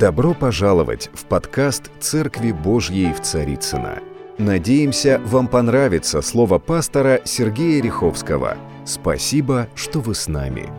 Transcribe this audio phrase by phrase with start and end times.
[0.00, 3.98] Добро пожаловать в подкаст «Церкви Божьей в Царицына.
[4.38, 8.56] Надеемся, вам понравится слово пастора Сергея Риховского.
[8.86, 10.70] Спасибо, что вы с нами.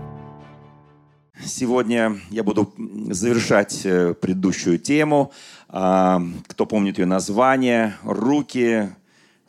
[1.39, 2.73] Сегодня я буду
[3.11, 5.31] завершать э, предыдущую тему.
[5.69, 7.93] А, кто помнит ее название?
[8.03, 8.89] «Руки,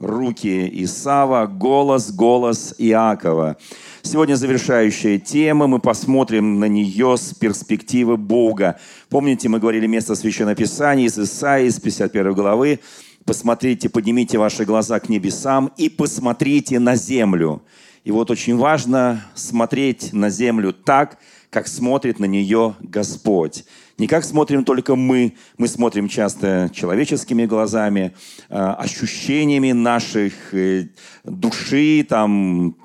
[0.02, 3.56] руки Исава, голос, голос Иакова».
[4.02, 8.78] Сегодня завершающая тема, мы посмотрим на нее с перспективы Бога.
[9.08, 12.80] Помните, мы говорили место Священного Писания из Исаии, из 51 главы.
[13.24, 17.62] Посмотрите, поднимите ваши глаза к небесам и посмотрите на землю.
[18.02, 21.18] И вот очень важно смотреть на землю так,
[21.50, 23.64] как смотрит на нее Господь.
[23.98, 28.12] Не как смотрим только мы, мы смотрим часто человеческими глазами,
[28.48, 30.88] а, ощущениями наших э,
[31.24, 32.76] души, там,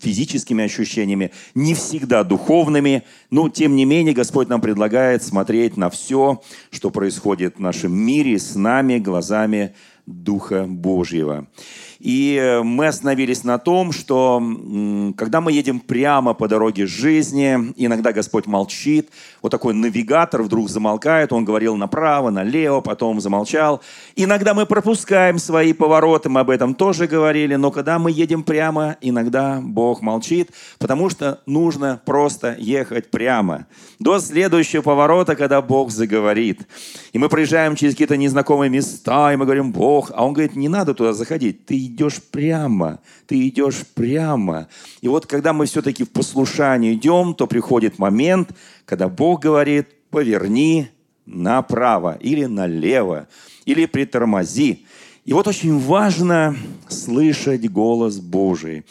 [0.00, 6.42] физическими ощущениями, не всегда духовными, но тем не менее Господь нам предлагает смотреть на все,
[6.70, 9.74] что происходит в нашем мире с нами глазами
[10.06, 11.46] Духа Божьего.
[12.00, 14.42] И э, мы остановились на том, что
[15.18, 19.10] когда мы едем прямо по дороге жизни, иногда Господь молчит,
[19.42, 23.82] вот такой навигатор вдруг замолкает, он говорил направо, налево, потом замолчал.
[24.16, 28.96] Иногда мы пропускаем свои повороты, мы об этом тоже говорили, но когда мы едем прямо,
[29.02, 33.66] иногда Бог молчит, потому что нужно просто ехать прямо
[33.98, 36.66] до следующего поворота, когда Бог заговорит.
[37.12, 40.70] И мы проезжаем через какие-то незнакомые места, и мы говорим, Бог, а Он говорит, не
[40.70, 44.68] надо туда заходить, ты идешь прямо, ты идешь прямо.
[45.00, 48.50] И вот когда мы все-таки в послушании идем, то приходит момент,
[48.84, 50.88] когда Бог говорит, поверни
[51.26, 53.28] направо или налево,
[53.64, 54.86] или притормози.
[55.24, 56.56] И вот очень важно
[56.88, 58.84] слышать голос Божий.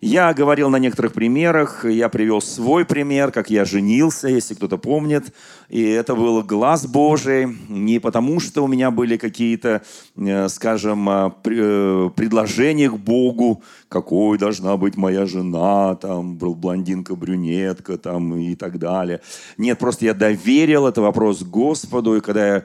[0.00, 5.30] Я говорил на некоторых примерах, я привел свой пример, как я женился, если кто-то помнит.
[5.68, 9.82] И это был глаз Божий, не потому что у меня были какие-то,
[10.16, 17.98] э, скажем, э, э, предложения к Богу, какой должна быть моя жена, там, блондинка, брюнетка,
[17.98, 19.20] там, и так далее.
[19.58, 22.64] Нет, просто я доверил этот вопрос Господу, и когда я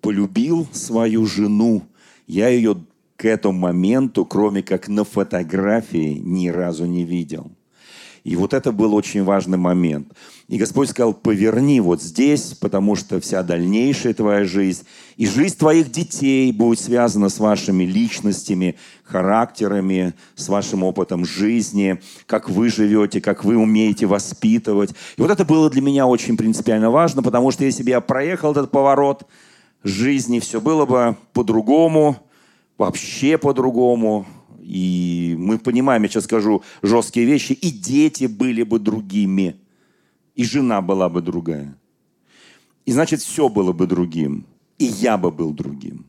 [0.00, 1.84] полюбил свою жену,
[2.26, 2.76] я ее
[3.18, 7.50] к этому моменту, кроме как на фотографии, ни разу не видел.
[8.22, 10.12] И вот это был очень важный момент.
[10.46, 14.84] И Господь сказал, поверни вот здесь, потому что вся дальнейшая твоя жизнь
[15.16, 22.48] и жизнь твоих детей будет связана с вашими личностями, характерами, с вашим опытом жизни, как
[22.48, 24.90] вы живете, как вы умеете воспитывать.
[25.16, 28.52] И вот это было для меня очень принципиально важно, потому что если бы я проехал
[28.52, 29.26] этот поворот
[29.82, 32.16] жизни, все было бы по-другому,
[32.78, 34.26] вообще по-другому.
[34.60, 39.56] И мы понимаем, я сейчас скажу жесткие вещи, и дети были бы другими,
[40.34, 41.76] и жена была бы другая.
[42.86, 44.46] И значит, все было бы другим,
[44.78, 46.06] и я бы был другим.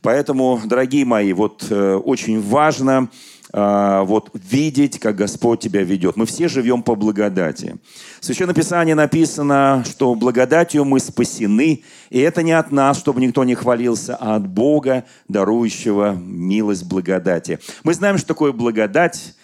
[0.00, 3.08] Поэтому, дорогие мои, вот э, очень важно
[3.56, 6.16] вот видеть, как Господь тебя ведет.
[6.16, 7.76] Мы все живем по благодати.
[8.20, 13.44] В Священном Писании написано, что благодатью мы спасены, и это не от нас, чтобы никто
[13.44, 17.60] не хвалился, а от Бога, дарующего милость благодати.
[17.84, 19.34] Мы знаем, что такое благодать.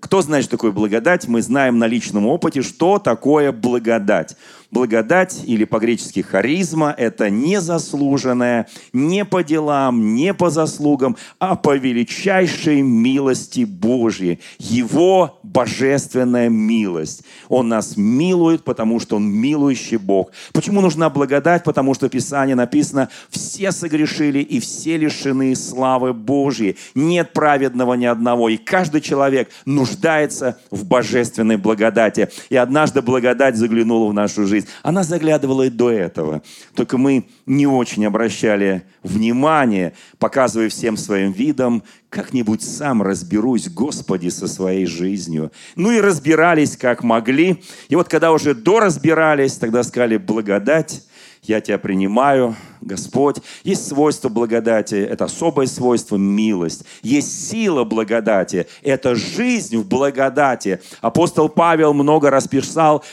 [0.00, 1.28] Кто знает, что такое благодать?
[1.28, 4.34] Мы знаем на личном опыте, что такое благодать.
[4.74, 12.82] Благодать или по-гречески харизма– это незаслуженное, не по делам, не по заслугам, а по величайшей
[12.82, 14.40] милости Божьей.
[14.58, 17.22] Его божественная милость.
[17.48, 20.32] Он нас милует, потому что Он милующий Бог.
[20.52, 21.62] Почему нужна благодать?
[21.62, 26.76] Потому что в Писании написано «все согрешили и все лишены славы Божьей».
[26.96, 28.48] Нет праведного ни одного.
[28.48, 32.28] И каждый человек нуждается в божественной благодати.
[32.48, 34.68] И однажды благодать заглянула в нашу жизнь жизнь.
[34.82, 36.42] Она заглядывала и до этого.
[36.74, 44.46] Только мы не очень обращали внимание, показывая всем своим видом, как-нибудь сам разберусь, Господи, со
[44.46, 45.50] своей жизнью.
[45.76, 47.62] Ну и разбирались, как могли.
[47.88, 51.02] И вот когда уже доразбирались, тогда сказали, благодать,
[51.42, 53.36] я тебя принимаю, Господь.
[53.64, 56.84] Есть свойство благодати, это особое свойство милость.
[57.02, 60.80] Есть сила благодати, это жизнь в благодати.
[61.00, 62.48] Апостол Павел много раз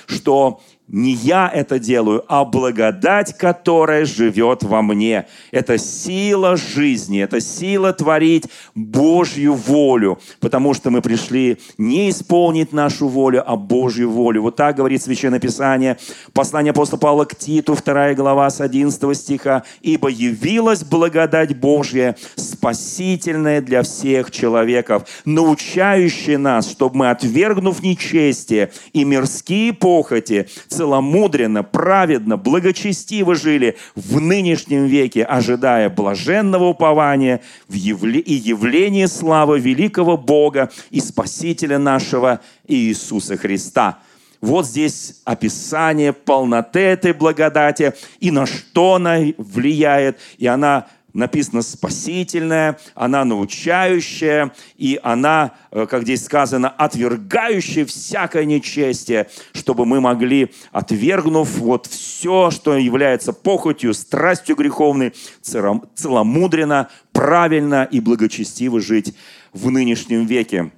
[0.08, 5.26] что не я это делаю, а благодать, которая живет во мне.
[5.52, 8.46] Это сила жизни, это сила творить
[8.76, 14.42] Божью волю, потому что мы пришли не исполнить нашу волю, а Божью волю.
[14.42, 15.98] Вот так говорит Священное Писание,
[16.34, 19.64] послание апостола Павла к Титу, 2 глава с 11 стиха.
[19.82, 29.06] «Ибо явилась благодать Божья, спасительная для всех человеков, научающая нас, чтобы мы, отвергнув нечестие и
[29.06, 30.50] мирские похоти,
[30.82, 38.20] целомудренно, праведно, благочестиво жили в нынешнем веке, ожидая блаженного упования в явле...
[38.20, 44.00] и явления славы великого Бога и Спасителя нашего Иисуса Христа.
[44.42, 52.80] Вот здесь описание полноты этой благодати и на что она влияет, и она написано спасительная,
[52.96, 61.50] она научающая, и она, э, как здесь сказано, отвергающая всякое нечестие, чтобы мы могли, отвергнув
[61.58, 69.14] вот все, что является похотью, страстью греховной, целомудренно, правильно и благочестиво жить
[69.54, 70.72] в нынешнем веке.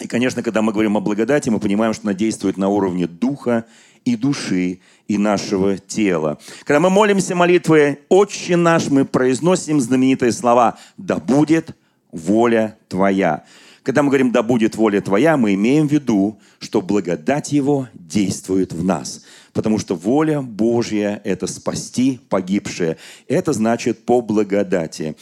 [0.00, 3.64] И, конечно, когда мы говорим о благодати, мы понимаем, что она действует на уровне духа
[4.06, 6.38] и души, и нашего тела.
[6.64, 11.76] Когда мы молимся молитвой «Отче наш», мы произносим знаменитые слова «Да будет
[12.12, 13.44] воля Твоя».
[13.82, 18.72] Когда мы говорим «Да будет воля Твоя», мы имеем в виду, что благодать Его действует
[18.72, 19.24] в нас.
[19.52, 22.98] Потому что воля Божья– это спасти погибшее.
[23.26, 25.16] Это значит по благодати.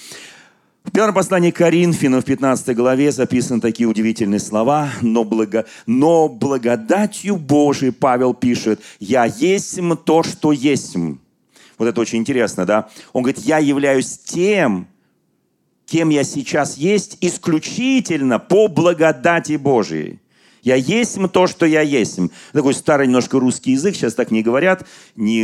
[0.84, 4.90] В первом послании Коринфянам в 15 главе записаны такие удивительные слова.
[5.00, 5.64] «Но, благо...
[5.86, 10.94] Но благодатью Божией, Павел пишет, «Я есть то, что есть».
[11.78, 12.90] Вот это очень интересно, да?
[13.14, 14.86] Он говорит, «Я являюсь тем,
[15.86, 20.20] кем я сейчас есть, исключительно по благодати Божией».
[20.62, 22.20] Я есть то, что я есть.
[22.52, 24.86] Такой старый немножко русский язык, сейчас так не говорят,
[25.16, 25.42] ни,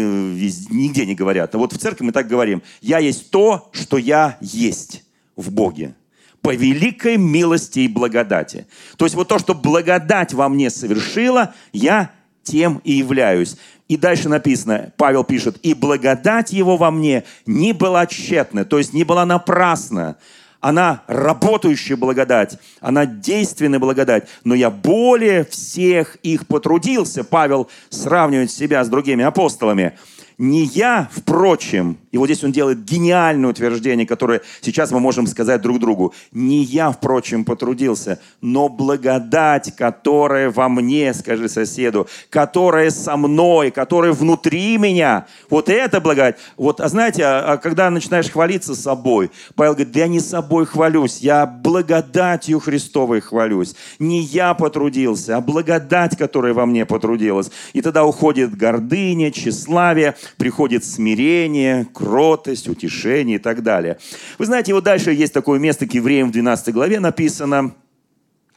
[0.72, 1.54] нигде не говорят.
[1.54, 2.62] А вот в церкви мы так говорим.
[2.82, 5.02] Я есть то, что я есть
[5.40, 5.94] в Боге
[6.42, 8.66] по великой милости и благодати.
[8.96, 13.56] То есть вот то, что благодать во мне совершила, я тем и являюсь.
[13.88, 18.92] И дальше написано, Павел пишет, и благодать его во мне не была тщетна, то есть
[18.92, 20.16] не была напрасна.
[20.60, 27.24] Она работающая благодать, она действенная благодать, но я более всех их потрудился.
[27.24, 29.98] Павел сравнивает себя с другими апостолами.
[30.42, 35.60] Не я, впрочем, и вот здесь он делает гениальное утверждение, которое сейчас мы можем сказать
[35.60, 36.14] друг другу.
[36.32, 44.12] Не я, впрочем, потрудился, но благодать, которая во мне, скажи соседу, которая со мной, которая
[44.12, 45.26] внутри меня.
[45.50, 46.38] Вот это благодать.
[46.56, 50.64] Вот, а знаете, а, а когда начинаешь хвалиться собой, Павел говорит, да я не собой
[50.64, 53.76] хвалюсь, я благодатью Христовой хвалюсь.
[53.98, 57.50] Не я потрудился, а благодать, которая во мне потрудилась.
[57.74, 63.98] И тогда уходит гордыня, тщеславие, приходит смирение, кротость, утешение и так далее.
[64.38, 67.74] Вы знаете, вот дальше есть такое место к евреям в 12 главе написано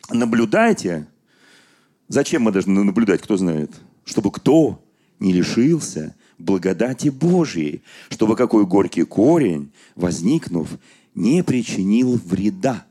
[0.09, 1.07] «Наблюдайте».
[2.07, 3.71] Зачем мы должны наблюдать, кто знает?
[4.05, 4.83] Чтобы кто
[5.19, 10.69] не лишился благодати Божьей, чтобы какой горький корень, возникнув,
[11.15, 12.85] не причинил вреда.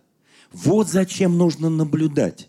[0.53, 2.49] Вот зачем нужно наблюдать.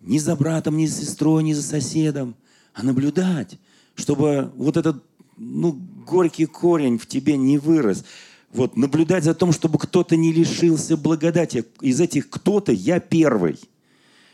[0.00, 2.34] Не за братом, не за сестрой, не за соседом,
[2.74, 3.58] а наблюдать,
[3.94, 5.04] чтобы вот этот
[5.42, 8.04] ну, горький корень в тебе не вырос.
[8.52, 11.64] Вот, наблюдать за том, чтобы кто-то не лишился благодати.
[11.80, 13.58] Из этих кто-то я первый.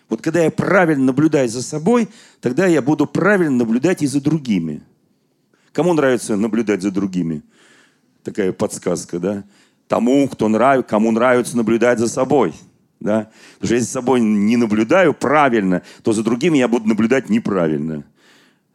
[0.09, 2.09] Вот когда я правильно наблюдаю за собой,
[2.41, 4.83] тогда я буду правильно наблюдать и за другими.
[5.73, 7.43] Кому нравится наблюдать за другими?
[8.23, 9.45] Такая подсказка, да?
[9.87, 10.87] Тому, кто нрав...
[10.87, 12.53] кому нравится наблюдать за собой.
[13.01, 13.31] Да?
[13.55, 18.05] Потому что если за собой не наблюдаю правильно, то за другими я буду наблюдать неправильно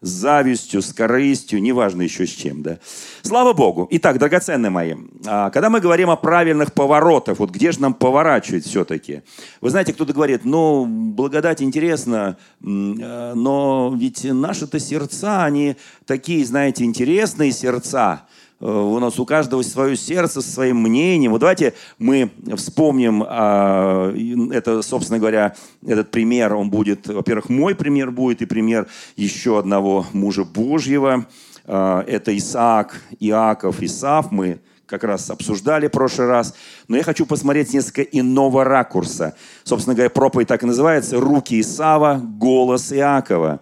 [0.04, 2.62] с завистью, с корыстью, неважно еще с чем.
[2.62, 2.78] Да?
[3.22, 3.88] Слава Богу.
[3.90, 8.66] Итак, драгоценные мои, а, когда мы говорим о правильных поворотах, вот где же нам поворачивать
[8.66, 9.22] все-таки?
[9.62, 16.84] Вы знаете, кто-то говорит, ну, благодать интересно, э, но ведь наши-то сердца, они такие, знаете,
[16.84, 18.28] интересные сердца,
[18.64, 21.32] у нас у каждого свое сердце со своим мнением.
[21.32, 24.14] Вот давайте мы вспомним, а,
[24.54, 25.54] это, собственно говоря,
[25.86, 31.26] этот пример, он будет, во-первых, мой пример будет, и пример еще одного мужа Божьего.
[31.66, 34.32] А, это Исаак, Иаков, Исав.
[34.32, 36.56] Мы как раз обсуждали в прошлый раз.
[36.88, 39.36] Но я хочу посмотреть несколько иного ракурса.
[39.66, 43.60] Собственно говоря, проповедь так и называется «Руки Исава, голос Иакова».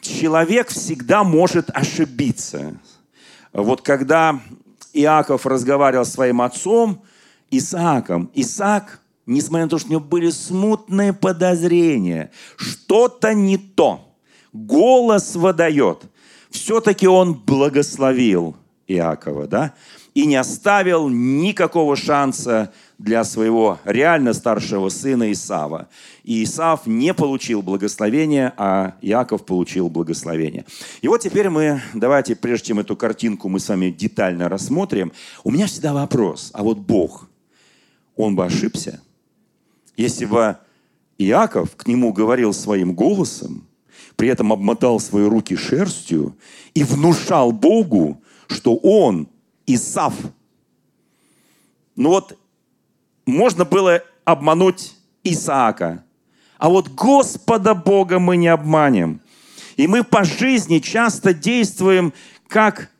[0.00, 2.74] Человек всегда может ошибиться.
[3.52, 4.40] Вот когда
[4.92, 7.02] Иаков разговаривал с своим отцом
[7.50, 14.16] Исааком, Исаак, несмотря на то, что у него были смутные подозрения, что-то не то,
[14.52, 16.02] голос выдает,
[16.50, 18.56] все-таки он благословил
[18.86, 19.74] Иакова, да,
[20.14, 25.88] и не оставил никакого шанса для своего реально старшего сына Исава.
[26.22, 30.64] И Исав не получил благословения, а Иаков получил благословение.
[31.00, 35.50] И вот теперь мы, давайте, прежде чем эту картинку мы с вами детально рассмотрим, у
[35.50, 37.28] меня всегда вопрос, а вот Бог,
[38.16, 39.00] он бы ошибся?
[39.96, 40.56] Если бы
[41.18, 43.66] Иаков к нему говорил своим голосом,
[44.14, 46.36] при этом обмотал свои руки шерстью
[46.74, 49.28] и внушал Богу, что он
[49.66, 50.14] Исав.
[51.96, 52.38] Ну вот,
[53.26, 56.04] можно было обмануть Исаака,
[56.58, 59.20] а вот Господа Бога мы не обманем.
[59.76, 62.12] И мы по жизни часто действуем
[62.46, 62.90] как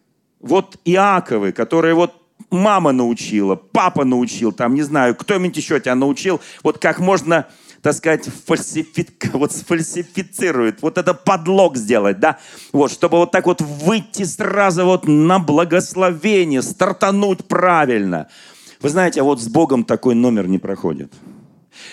[0.41, 2.15] вот Иаковы, которые вот
[2.51, 7.47] мама научила, папа научил, там, не знаю, кто-нибудь еще тебя научил, вот как можно
[7.83, 9.09] так сказать, фальсифи...
[9.33, 12.39] вот сфальсифицирует, вот это подлог сделать, да,
[12.73, 18.29] вот, чтобы вот так вот выйти сразу вот на благословение, стартануть правильно.
[18.83, 21.13] Вы знаете, а вот с Богом такой номер не проходит.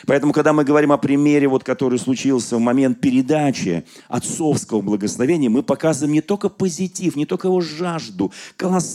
[0.08, 5.62] Поэтому, когда мы говорим о примере, вот, который случился в момент передачи отцовского благословения, мы
[5.62, 8.31] показываем не только позитив, не только его жажду.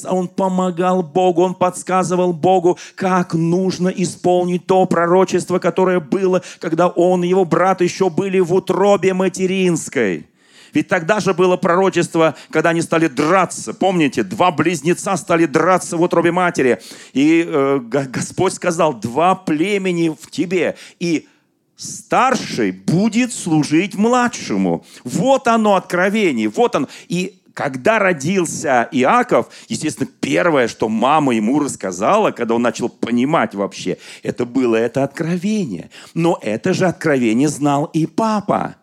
[0.08, 7.22] Он помогал Богу, он подсказывал Богу, как нужно исполнить то пророчество, которое было, когда он
[7.22, 10.26] и его брат еще были в утробе материнской.
[10.75, 13.73] Ведь тогда же было пророчество, когда они стали драться.
[13.73, 16.83] Помните, два близнеца стали драться в утробе матери.
[17.12, 20.76] И э, Господь сказал, два племени в тебе.
[20.99, 21.28] И
[21.76, 24.85] старший будет служить младшему.
[25.04, 26.88] Вот оно откровение, вот оно.
[27.09, 33.99] И когда родился Иаков, естественно, первое, что мама ему рассказала, когда он начал понимать вообще,
[34.25, 35.90] это было это откровение.
[36.14, 38.76] Но это же откровение знал и папа.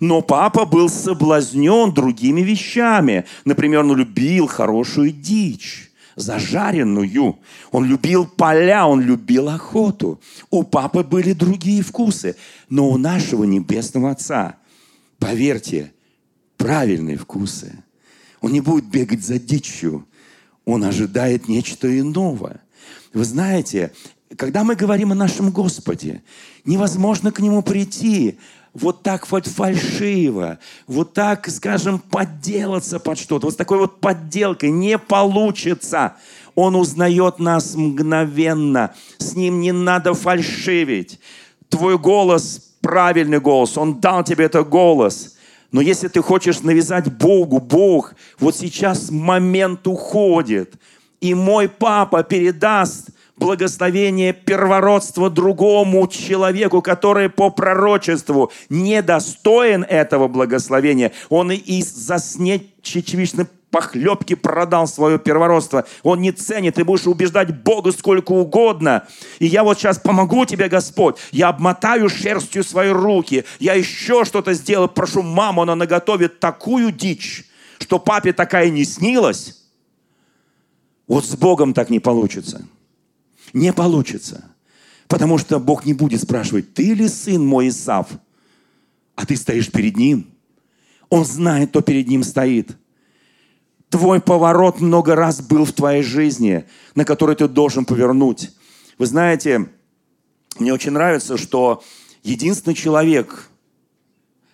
[0.00, 3.24] Но папа был соблазнен другими вещами.
[3.44, 7.38] Например, он любил хорошую дичь зажаренную.
[7.70, 10.20] Он любил поля, он любил охоту.
[10.50, 12.36] У папы были другие вкусы.
[12.68, 14.56] Но у нашего Небесного Отца,
[15.18, 15.92] поверьте,
[16.56, 17.82] правильные вкусы.
[18.40, 20.06] Он не будет бегать за дичью.
[20.64, 22.60] Он ожидает нечто иного.
[23.12, 23.92] Вы знаете,
[24.36, 26.22] когда мы говорим о нашем Господе,
[26.64, 28.38] невозможно к Нему прийти
[28.74, 34.70] вот так вот фальшиво, вот так, скажем, подделаться под что-то, вот с такой вот подделкой
[34.70, 36.16] не получится.
[36.56, 38.94] Он узнает нас мгновенно.
[39.18, 41.18] С ним не надо фальшивить.
[41.68, 43.78] Твой голос правильный голос.
[43.78, 45.36] Он дал тебе этот голос.
[45.72, 50.74] Но если ты хочешь навязать Богу, Бог, вот сейчас момент уходит.
[51.20, 61.12] И мой папа передаст благословение первородства другому человеку, который по пророчеству недостоин этого благословения.
[61.28, 62.18] Он и из-за
[62.82, 65.84] чечевичной похлебки продал свое первородство.
[66.04, 66.76] Он не ценит.
[66.76, 69.06] Ты будешь убеждать Бога сколько угодно.
[69.40, 71.16] И я вот сейчас помогу тебе, Господь.
[71.32, 73.44] Я обмотаю шерстью свои руки.
[73.58, 74.88] Я еще что-то сделаю.
[74.88, 77.46] Прошу маму, она наготовит такую дичь,
[77.80, 79.60] что папе такая не снилась.
[81.08, 82.64] Вот с Богом так не получится
[83.54, 84.50] не получится.
[85.08, 88.08] Потому что Бог не будет спрашивать, ты ли сын мой Исав?
[89.14, 90.26] А ты стоишь перед ним.
[91.08, 92.76] Он знает, кто перед ним стоит.
[93.88, 96.64] Твой поворот много раз был в твоей жизни,
[96.96, 98.50] на который ты должен повернуть.
[98.98, 99.68] Вы знаете,
[100.58, 101.84] мне очень нравится, что
[102.24, 103.50] единственный человек,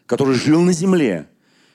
[0.05, 1.27] который жил на земле,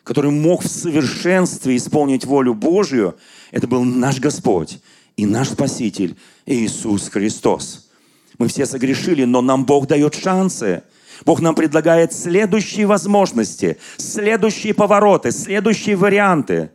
[0.04, 3.16] который мог в совершенстве исполнить волю Божью,
[3.50, 4.80] это был наш Господь
[5.18, 7.90] и наш Спаситель Иисус Христос.
[8.38, 10.84] Мы все согрешили, но нам Бог дает шансы.
[11.26, 16.72] Бог нам предлагает следующие возможности, следующие повороты, следующие варианты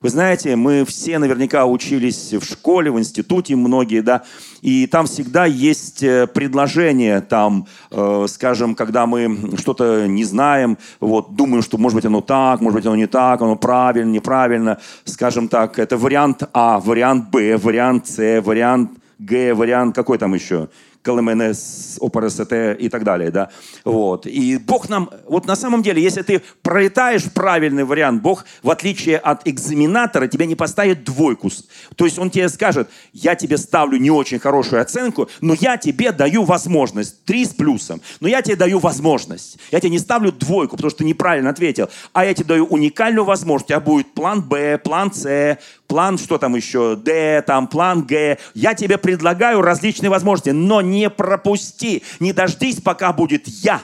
[0.00, 4.22] вы знаете, мы все наверняка учились в школе, в институте, многие, да,
[4.60, 11.34] и там всегда есть э, предложение, там, э, скажем, когда мы что-то не знаем, вот,
[11.34, 15.48] думаем, что, может быть, оно так, может быть, оно не так, оно правильно, неправильно, скажем
[15.48, 20.68] так, это вариант А, вариант Б, вариант С, вариант Г, вариант какой там еще?
[21.02, 23.50] КЛМНС, ОПРСТ и так далее, да,
[23.84, 24.26] вот.
[24.26, 29.18] И Бог нам, вот на самом деле, если ты пролетаешь правильный вариант, Бог, в отличие
[29.18, 31.50] от экзаменатора, тебя не поставит двойку.
[31.96, 36.12] То есть Он тебе скажет, я тебе ставлю не очень хорошую оценку, но я тебе
[36.12, 39.58] даю возможность, три с плюсом, но я тебе даю возможность.
[39.70, 43.24] Я тебе не ставлю двойку, потому что ты неправильно ответил, а я тебе даю уникальную
[43.24, 43.66] возможность.
[43.66, 48.38] У тебя будет план Б, план С, план, что там еще, Д, там, план Г.
[48.54, 53.82] Я тебе предлагаю различные возможности, но не пропусти, не дождись, пока будет я.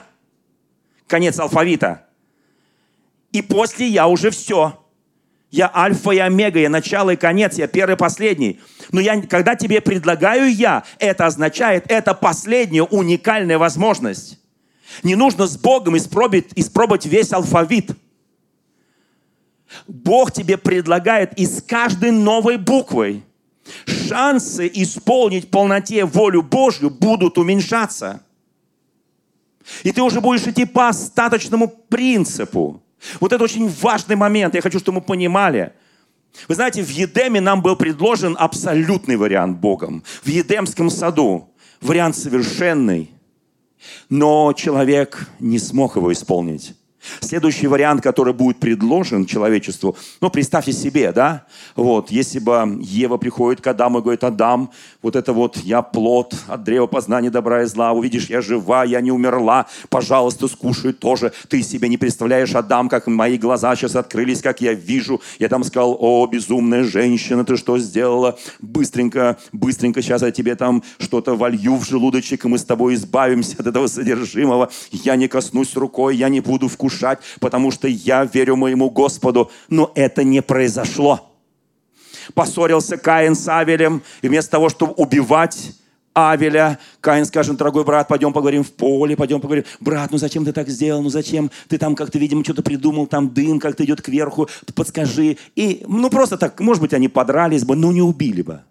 [1.07, 2.05] Конец алфавита.
[3.33, 4.79] И после я уже все.
[5.51, 8.59] Я альфа и омега, я начало и конец, я первый и последний.
[8.91, 14.39] Но я, когда тебе предлагаю я, это означает, это последняя уникальная возможность.
[15.03, 17.91] Не нужно с Богом испробовать, испробовать весь алфавит–
[19.87, 23.23] Бог тебе предлагает и с каждой новой буквой
[23.85, 28.21] шансы исполнить полноте волю Божью будут уменьшаться.
[29.83, 32.81] И ты уже будешь идти по остаточному принципу.
[33.19, 34.53] Вот это очень важный момент.
[34.55, 35.73] Я хочу, чтобы мы понимали.
[36.47, 40.03] Вы знаете, в Едеме нам был предложен абсолютный вариант Богом.
[40.23, 41.49] В Едемском саду
[41.81, 43.11] вариант совершенный.
[44.09, 46.75] Но человек не смог его исполнить.
[47.19, 51.45] Следующий вариант, который будет предложен человечеству, ну, представьте себе, да,
[51.75, 54.71] вот, если бы Ева приходит к Адаму и говорит, Адам,
[55.01, 59.01] вот это вот я плод от древа познания добра и зла, увидишь, я жива, я
[59.01, 61.31] не умерла, пожалуйста, скушай тоже.
[61.47, 65.21] Ты себе не представляешь, Адам, как мои глаза сейчас открылись, как я вижу.
[65.39, 68.37] Я там сказал, о, безумная женщина, ты что сделала?
[68.59, 73.55] Быстренько, быстренько сейчас я тебе там что-то волью в желудочек, и мы с тобой избавимся
[73.59, 74.71] от этого содержимого.
[74.91, 79.51] Я не коснусь рукой, я не буду вкушать вкушать, потому что я верю моему Господу.
[79.69, 81.31] Но это не произошло.
[82.33, 85.73] Поссорился Каин с Авелем, и вместо того, чтобы убивать
[86.13, 89.65] Авеля, Каин скажет, дорогой брат, пойдем поговорим в поле, пойдем поговорим.
[89.79, 91.01] Брат, ну зачем ты так сделал?
[91.03, 91.51] Ну зачем?
[91.67, 95.37] Ты там как-то, видимо, что-то придумал, там дым как-то идет кверху, подскажи.
[95.55, 98.61] И, ну просто так, может быть, они подрались бы, но не убили бы.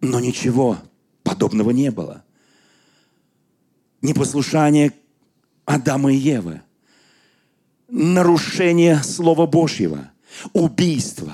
[0.00, 0.76] Но ничего
[1.22, 2.25] подобного не было
[4.02, 4.92] непослушание
[5.64, 6.62] Адама и Евы,
[7.88, 10.10] нарушение Слова Божьего,
[10.52, 11.32] убийство,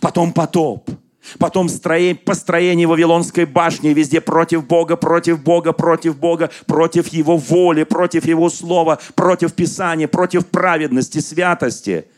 [0.00, 0.90] потом потоп,
[1.38, 8.26] потом построение Вавилонской башни, везде против Бога, против Бога, против Бога, против Его воли, против
[8.26, 12.06] Его Слова, против Писания, против праведности, святости–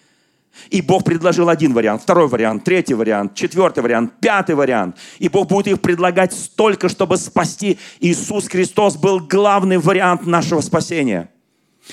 [0.69, 4.97] и Бог предложил один вариант, второй вариант, третий вариант, четвертый вариант, пятый вариант.
[5.19, 7.79] И Бог будет их предлагать столько, чтобы спасти.
[8.01, 11.31] Иисус Христос был главный вариант нашего спасения.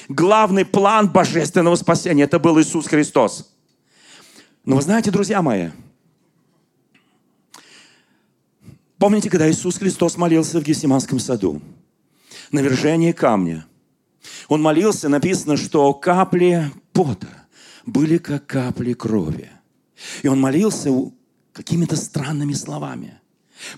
[0.09, 3.53] Главный план божественного спасения– это был Иисус Христос.
[4.65, 5.69] Но вы знаете, друзья мои,
[8.99, 11.61] помните, когда Иисус Христос молился в Гефсиманском саду?
[12.51, 13.65] На вержении камня.
[14.49, 17.27] Он молился, написано, что капли пота–
[17.87, 19.49] были как капли крови.
[20.21, 20.91] И он молился
[21.53, 23.19] какими-то странными словами.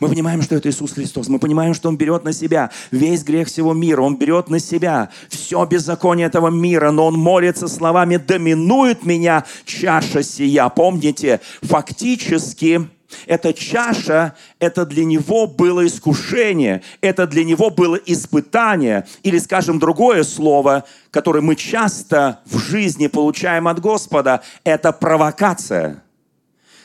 [0.02, 1.30] Мы понимаем, что это Иисус Христос.
[1.30, 4.02] Мы понимаем, что Он берет на себя весь грех всего мира.
[4.02, 6.92] Он берет на себя все беззаконие этого мира.
[6.92, 10.68] Но Он молится словами «доминует меня чаша сия».
[10.68, 12.90] Помните, фактически
[13.26, 19.08] эта чаша, это для него было искушение, это для него было испытание.
[19.24, 26.04] Или, скажем, другое слово, которое мы часто в жизни получаем от Господа, это провокация.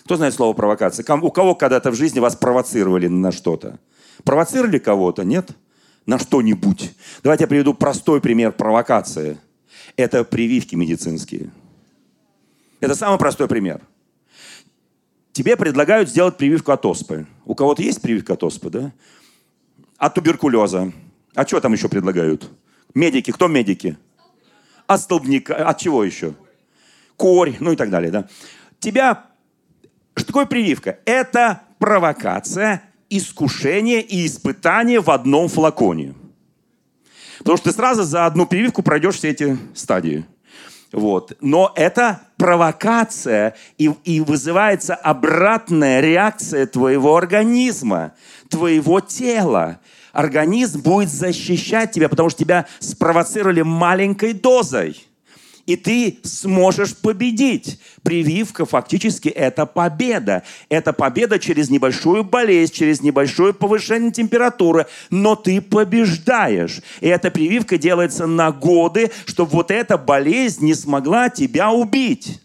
[0.04, 1.04] Кто знает слово провокация?
[1.16, 3.78] У кого когда-то в жизни вас провоцировали на что-то?
[4.22, 5.24] Провоцировали кого-то?
[5.24, 5.50] Нет?
[6.06, 6.92] На что-нибудь.
[7.22, 9.38] Давайте я приведу простой пример провокации.
[9.96, 11.50] Это прививки медицинские.
[12.80, 13.80] Это самый простой пример–
[15.34, 17.26] тебе предлагают сделать прививку от оспы.
[17.44, 18.92] У кого-то есть прививка от оспы, да?
[19.98, 20.92] От туберкулеза.
[21.34, 22.50] А что там еще предлагают?
[22.94, 23.32] Медики.
[23.32, 23.98] Кто медики?
[24.86, 25.56] От столбняка.
[25.56, 26.34] От чего еще?
[27.16, 28.28] Корь, ну и так далее, да?
[28.78, 29.26] Тебя...
[30.16, 31.00] Что такое прививка?
[31.04, 36.14] Это провокация, искушение и испытание в одном флаконе.
[37.38, 40.24] Потому что ты сразу за одну прививку пройдешь все эти стадии.
[40.94, 41.36] Вот.
[41.40, 48.12] Но это провокация и, и вызывается обратная реакция твоего организма,
[48.48, 49.80] твоего тела.
[50.12, 55.04] Организм будет защищать тебя, потому что тебя спровоцировали маленькой дозой
[55.66, 57.78] и ты сможешь победить.
[58.02, 60.42] Прививка фактически это победа.
[60.68, 66.82] Это победа через небольшую болезнь, через небольшое повышение температуры, но ты побеждаешь.
[67.00, 72.40] И эта прививка делается на годы, чтобы вот эта болезнь не смогла тебя убить.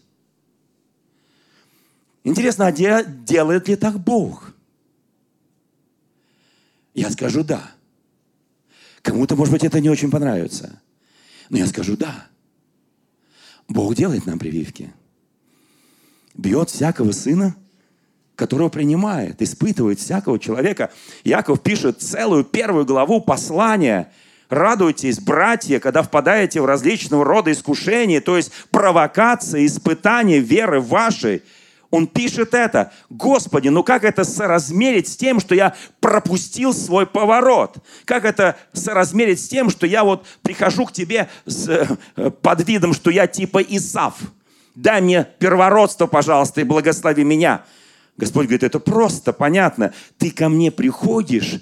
[2.24, 4.52] Интересно, а де, делает ли так Бог?
[6.94, 7.70] Я скажу да.
[9.02, 10.80] Кому-то, может быть, это не очень понравится.
[11.48, 12.29] Но я скажу да.
[13.70, 14.92] Бог делает нам прививки.
[16.34, 17.54] Бьет всякого сына,
[18.34, 20.90] которого принимает, испытывает всякого человека.
[21.22, 24.10] Яков пишет целую первую главу послания.
[24.48, 31.42] Радуйтесь, братья, когда впадаете в различного рода искушения, то есть провокации, испытания веры вашей–
[31.90, 32.92] он пишет это.
[33.08, 37.78] Господи, ну как это соразмерить с тем, что я пропустил свой поворот?
[38.04, 41.68] Как это соразмерить с тем, что я вот прихожу к тебе с,
[42.16, 44.18] э, под видом, что я типа Исав?
[44.76, 47.64] Дай мне первородство, пожалуйста, и благослови меня.
[48.16, 49.92] Господь говорит, это просто, понятно.
[50.16, 51.60] Ты ко мне приходишь,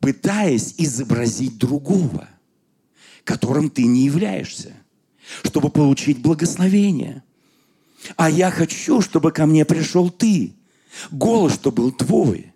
[0.00, 2.28] пытаясь изобразить другого,
[3.24, 4.72] которым ты не являешься,
[5.42, 7.22] чтобы получить благословение–
[8.16, 10.54] а я хочу, чтобы ко мне пришел ты.
[11.10, 12.52] Голос, что был твой.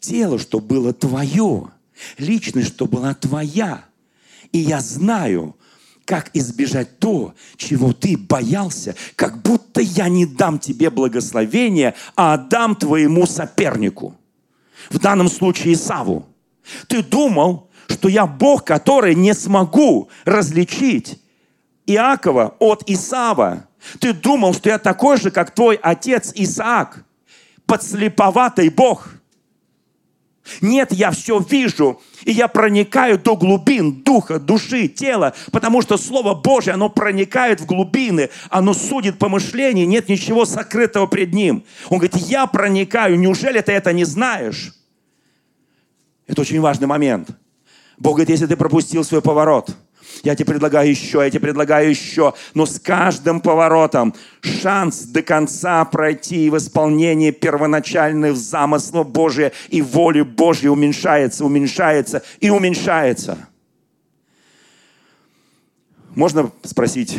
[0.00, 1.70] Тело, что было твое.
[2.18, 3.84] Личность, что была твоя.
[4.52, 5.56] И я знаю,
[6.04, 12.76] как избежать то, чего ты боялся, как будто я не дам тебе благословения, а отдам
[12.76, 14.16] твоему сопернику.
[14.90, 16.26] В данном случае Исаву.
[16.88, 21.20] Ты думал, что я Бог, который не смогу различить
[21.86, 23.66] Иакова от Исава.
[24.00, 27.04] Ты думал, что я такой же, как твой отец Исаак,
[27.66, 29.08] подслеповатый Бог.
[30.60, 36.34] Нет, я все вижу, и я проникаю до глубин духа, души, тела, потому что Слово
[36.34, 41.64] Божье, оно проникает в глубины, оно судит помышления, нет ничего сокрытого пред Ним.
[41.88, 44.74] Он говорит, я проникаю, неужели ты это не знаешь?
[46.26, 47.30] Это очень важный момент.
[47.96, 49.74] Бог говорит, если ты пропустил свой поворот,
[50.24, 52.34] я тебе предлагаю еще, я тебе предлагаю еще.
[52.54, 60.22] Но с каждым поворотом шанс до конца пройти в исполнение первоначальных замыслов Божия и воли
[60.22, 63.48] Божьей уменьшается, уменьшается и уменьшается.
[66.14, 67.18] Можно спросить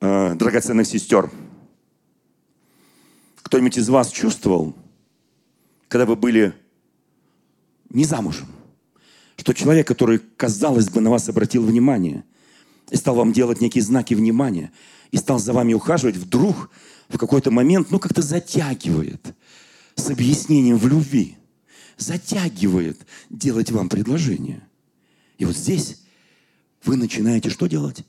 [0.00, 1.30] э, драгоценных сестер,
[3.42, 4.74] кто-нибудь из вас чувствовал,
[5.88, 6.54] когда вы были
[7.90, 8.46] не замужем,
[9.40, 12.24] что человек, который, казалось бы, на вас обратил внимание
[12.90, 14.70] и стал вам делать некие знаки внимания,
[15.12, 16.70] и стал за вами ухаживать, вдруг
[17.08, 19.34] в какой-то момент, ну, как-то затягивает
[19.94, 21.38] с объяснением в любви,
[21.96, 23.00] затягивает
[23.30, 24.62] делать вам предложение.
[25.38, 26.02] И вот здесь
[26.84, 28.04] вы начинаете что делать?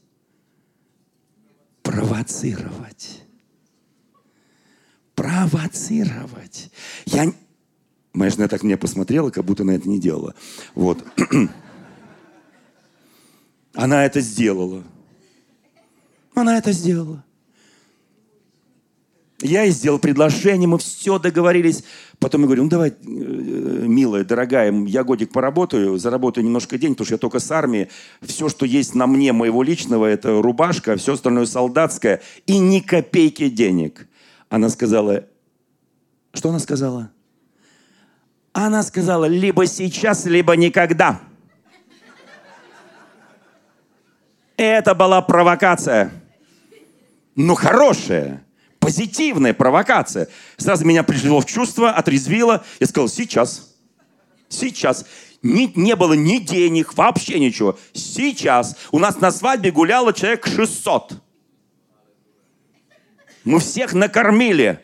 [1.82, 3.22] Провоцировать.
[5.15, 6.72] Провоцировать.
[7.06, 7.34] Я,
[8.13, 10.36] Моя жена так мне посмотрела, как будто она это не делала.
[10.76, 11.04] Вот.
[13.74, 14.84] Она это сделала.
[16.36, 17.24] Она это сделала.
[19.41, 21.84] Я ей сделал предложение, мы все договорились.
[22.19, 27.06] Потом я говорю, ну давай, э, милая, дорогая, я годик поработаю, заработаю немножко денег, потому
[27.06, 27.88] что я только с армии.
[28.21, 32.21] Все, что есть на мне, моего личного, это рубашка, а все остальное солдатское.
[32.45, 34.08] И ни копейки денег.
[34.50, 35.26] Она сказала,
[36.34, 37.12] что она сказала?
[38.53, 41.21] Она сказала, либо сейчас, либо никогда.
[44.57, 46.11] Это была провокация.
[47.35, 48.45] Ну, хорошая,
[48.79, 50.27] позитивная провокация.
[50.57, 52.63] Сразу меня пришло в чувство, отрезвило.
[52.79, 53.75] Я сказал, сейчас.
[54.49, 55.05] Сейчас.
[55.41, 57.79] Не, не было ни денег, вообще ничего.
[57.93, 58.75] Сейчас.
[58.91, 61.13] У нас на свадьбе гуляло человек 600.
[63.45, 64.79] Мы всех накормили.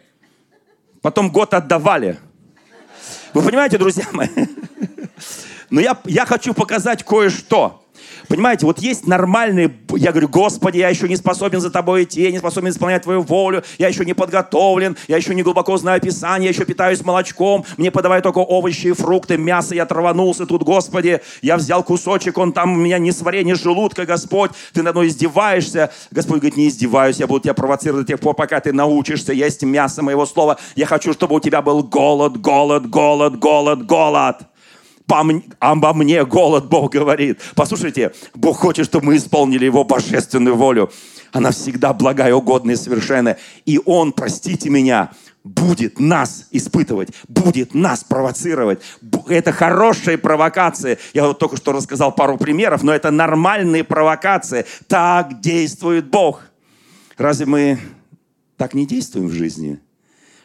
[1.01, 2.17] Потом год отдавали.
[3.33, 4.27] Вы понимаете, друзья мои?
[5.69, 7.83] Но я, я хочу показать кое-что.
[8.27, 12.31] Понимаете, вот есть нормальные, я говорю, Господи, я еще не способен за Тобой идти, я
[12.31, 16.47] не способен исполнять Твою волю, я еще не подготовлен, я еще не глубоко знаю Писание,
[16.47, 21.21] я еще питаюсь молочком, мне подавай только овощи и фрукты, мясо, я траванулся тут, Господи,
[21.41, 25.91] я взял кусочек, он там у меня не сварение желудка, Господь, Ты надо мной издеваешься.
[26.11, 29.63] Господь говорит, не издеваюсь, я буду тебя провоцировать до тех пор, пока ты научишься есть
[29.63, 30.57] мясо моего слова.
[30.75, 34.37] Я хочу, чтобы у тебя был голод, голод, голод, голод, голод
[35.07, 37.39] обо мне голод, Бог говорит.
[37.55, 40.91] Послушайте, Бог хочет, чтобы мы исполнили Его божественную волю.
[41.31, 43.37] Она всегда благая, угодная и совершенная.
[43.65, 45.11] И Он, простите меня,
[45.43, 48.81] будет нас испытывать, будет нас провоцировать.
[49.27, 50.97] Это хорошие провокации.
[51.13, 54.65] Я вот только что рассказал пару примеров, но это нормальные провокации.
[54.87, 56.41] Так действует Бог.
[57.17, 57.79] Разве мы
[58.57, 59.79] так не действуем в жизни,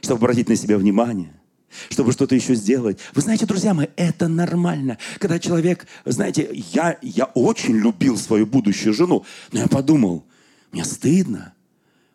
[0.00, 1.34] чтобы обратить на себя внимание?
[1.90, 2.98] Чтобы что-то еще сделать.
[3.14, 4.98] Вы знаете, друзья мои, это нормально.
[5.18, 10.24] Когда человек, знаете, я, я очень любил свою будущую жену, но я подумал,
[10.72, 11.54] мне стыдно,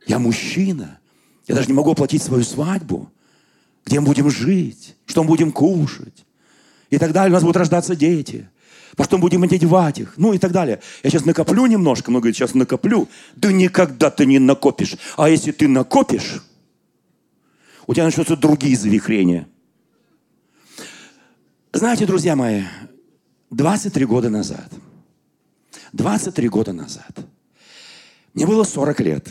[0.06, 1.00] я мужчина,
[1.48, 3.12] я даже не могу оплатить свою свадьбу.
[3.86, 6.26] Где мы будем жить, что мы будем кушать.
[6.90, 7.32] И так далее.
[7.32, 8.50] У нас будут рождаться дети.
[8.98, 10.14] Во что мы будем одевать их?
[10.18, 10.82] Ну и так далее.
[11.04, 12.10] Я сейчас накоплю немножко.
[12.10, 13.08] Много говорит, сейчас накоплю.
[13.36, 14.96] Да никогда ты не накопишь.
[15.16, 16.44] А если ты накопишь,
[17.88, 19.48] у тебя начнутся другие завихрения.
[21.72, 22.64] Знаете, друзья мои,
[23.50, 24.70] 23 года назад,
[25.94, 27.18] 23 года назад,
[28.34, 29.30] мне было 40 лет.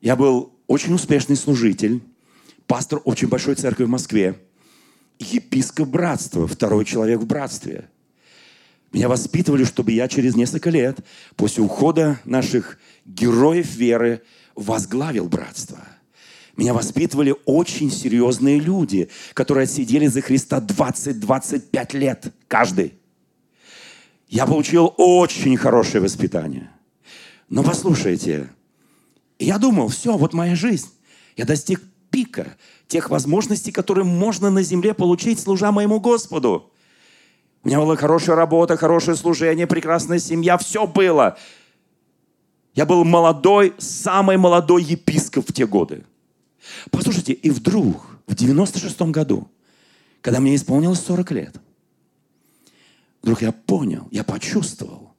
[0.00, 2.02] Я был очень успешный служитель,
[2.66, 4.40] пастор очень большой церкви в Москве,
[5.18, 7.88] епископ братства, второй человек в братстве.
[8.92, 11.04] Меня воспитывали, чтобы я через несколько лет
[11.34, 14.22] после ухода наших героев веры
[14.54, 15.78] возглавил братство–
[16.56, 22.94] меня воспитывали очень серьезные люди, которые отсидели за Христа 20-25 лет каждый.
[24.28, 26.70] Я получил очень хорошее воспитание.
[27.48, 28.48] Но послушайте,
[29.38, 30.88] я думал, все, вот моя жизнь.
[31.36, 32.56] Я достиг пика
[32.88, 36.72] тех возможностей, которые можно на земле получить, служа моему Господу.
[37.62, 41.36] У меня была хорошая работа, хорошее служение, прекрасная семья, все было.
[42.74, 46.04] Я был молодой, самый молодой епископ в те годы.
[46.90, 49.48] Послушайте, и вдруг, в 96 году,
[50.20, 51.56] когда мне исполнилось 40 лет,
[53.22, 55.14] вдруг я понял, я почувствовал,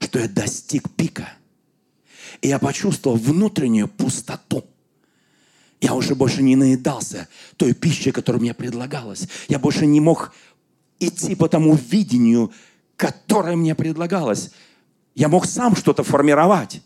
[0.00, 1.32] что я достиг пика.
[2.40, 4.64] И я почувствовал внутреннюю пустоту.
[5.80, 9.28] Я уже больше не наедался той пищей, которая мне предлагалась.
[9.48, 10.34] Я больше не мог
[11.00, 12.52] идти по тому видению,
[12.96, 14.50] которое мне предлагалось.
[15.14, 16.82] Я мог сам что-то формировать.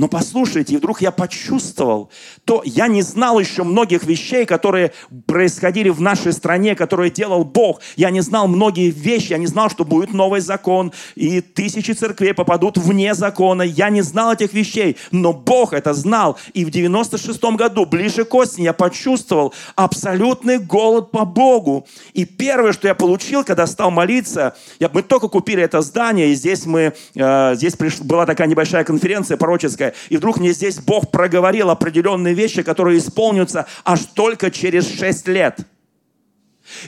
[0.00, 2.10] Но послушайте, и вдруг я почувствовал,
[2.46, 4.94] то я не знал еще многих вещей, которые
[5.26, 7.82] происходили в нашей стране, которые делал Бог.
[7.96, 12.32] Я не знал многие вещи, я не знал, что будет новый закон, и тысячи церквей
[12.32, 13.60] попадут вне закона.
[13.60, 16.38] Я не знал этих вещей, но Бог это знал.
[16.54, 21.86] И в 96 году, ближе к осени, я почувствовал абсолютный голод по Богу.
[22.14, 26.34] И первое, что я получил, когда стал молиться, я, мы только купили это здание, и
[26.34, 31.10] здесь мы, э, здесь приш, была такая небольшая конференция пророческая, И вдруг мне здесь Бог
[31.10, 35.60] проговорил определенные вещи, которые исполнятся аж только через шесть лет.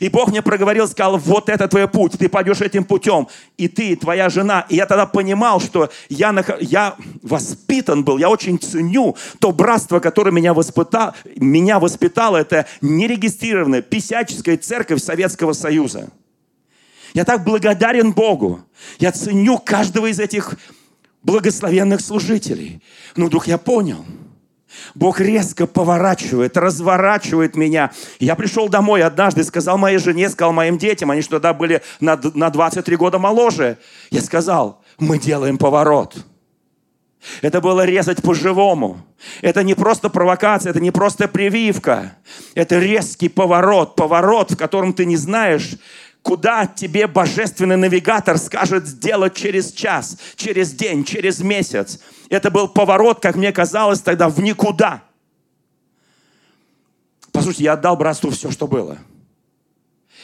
[0.01, 3.91] И Бог мне проговорил, сказал, вот это твой путь, ты пойдешь этим путем, и ты,
[3.91, 4.67] и твоя жена.
[4.69, 10.31] И я тогда понимал, что я, я воспитан был, я очень ценю то братство, которое
[10.31, 16.11] меня воспитало, меня воспитало это нерегистрированная писяческая церковь Советского Союза.
[17.15, 18.63] Я так благодарен Богу.
[18.99, 20.55] Я ценю каждого из этих
[21.23, 22.83] благословенных служителей.
[23.17, 24.05] Но вдруг я понял,
[24.95, 27.93] Бог резко поворачивает, разворачивает меня.
[28.19, 32.19] Я пришел домой однажды, сказал моей жене, сказал моим детям, они что тогда были на,
[32.35, 33.79] на 23 года моложе.
[34.11, 36.17] Я сказал, мы делаем поворот.
[37.41, 39.07] Это было резать по-живому.
[39.43, 42.17] Это не просто провокация, это не просто прививка.
[42.55, 45.77] Это резкий поворот, поворот, в котором ты не знаешь,
[46.23, 52.01] куда тебе божественный навигатор скажет сделать через час, через день, через месяц.
[52.31, 55.03] Это был поворот, как мне казалось тогда, в никуда.
[57.33, 58.99] Послушайте, я отдал братству все, что было,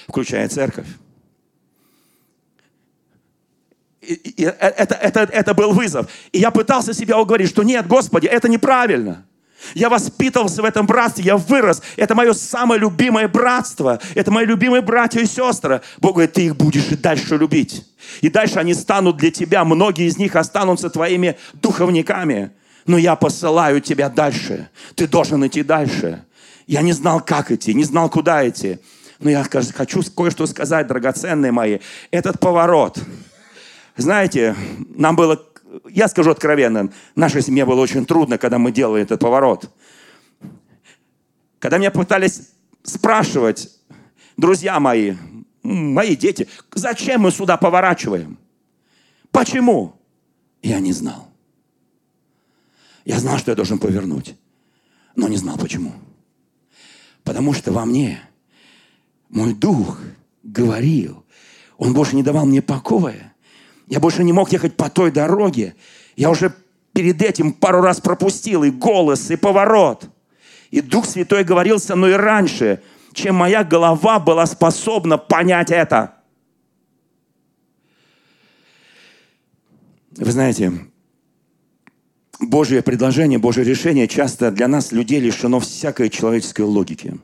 [0.06, 0.86] включая церковь.
[4.00, 6.08] И, и, это, это, это был вызов.
[6.32, 9.26] И я пытался себя уговорить, что нет, Господи, это неправильно.
[9.74, 11.82] Я воспитывался в этом братстве, я вырос.
[11.96, 14.00] Это мое самое любимое братство.
[14.14, 15.82] Это мои любимые братья и сестры.
[15.98, 17.84] Бог говорит, ты их будешь и дальше любить.
[18.20, 22.52] И дальше они станут для тебя, многие из них останутся твоими духовниками.
[22.86, 24.68] Но я посылаю тебя дальше.
[24.94, 26.24] Ты должен идти дальше.
[26.66, 28.78] Я не знал, как идти, не знал, куда идти.
[29.18, 31.78] Но я хочу кое-что сказать, драгоценные мои.
[32.10, 32.98] Этот поворот.
[33.96, 34.54] Знаете,
[34.94, 35.42] нам было
[35.88, 39.70] я скажу откровенно, нашей семье было очень трудно, когда мы делали этот поворот.
[41.58, 43.70] Когда меня пытались спрашивать,
[44.36, 45.16] друзья мои,
[45.62, 48.38] мои дети, зачем мы сюда поворачиваем?
[49.30, 49.94] Почему?
[50.62, 51.28] Я не знал.
[53.04, 54.36] Я знал, что я должен повернуть,
[55.16, 55.92] но не знал почему.
[57.24, 58.20] Потому что во мне
[59.28, 60.00] мой дух
[60.42, 61.24] говорил,
[61.76, 63.34] он больше не давал мне покоя.
[63.88, 65.74] Я больше не мог ехать по той дороге.
[66.16, 66.54] Я уже
[66.92, 70.08] перед этим пару раз пропустил и голос, и поворот.
[70.70, 76.14] И Дух Святой говорил со мной раньше, чем моя голова была способна понять это.
[80.16, 80.72] Вы знаете,
[82.40, 87.18] Божье предложение, Божье решение часто для нас, людей, лишено всякой человеческой логики.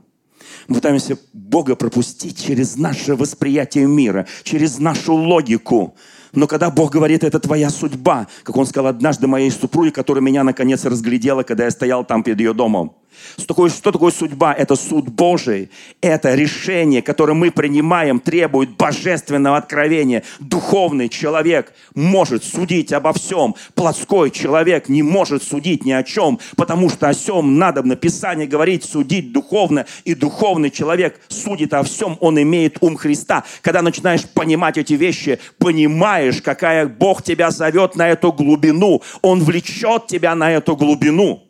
[0.69, 5.97] Мы пытаемся Бога пропустить через наше восприятие мира, через нашу логику.
[6.35, 10.45] Но когда Бог говорит, это твоя судьба, как Он сказал однажды моей супруге, которая меня
[10.45, 12.97] наконец разглядела, когда я стоял там перед ее домом.
[13.39, 14.53] Что такое, судьба?
[14.53, 15.71] Это суд Божий.
[16.01, 20.23] Это решение, которое мы принимаем, требует божественного откровения.
[20.41, 23.55] Духовный человек может судить обо всем.
[23.75, 28.47] Плотской человек не может судить ни о чем, потому что о всем надо в Написании
[28.47, 29.87] говорить, судить духовно.
[30.05, 33.45] И духовный человек судит о всем, он имеет ум Христа.
[33.63, 39.03] Когда начинаешь понимать эти вещи, понимаешь, какая Бог тебя зовет на эту глубину.
[39.23, 41.44] Он влечет тебя на эту глубину.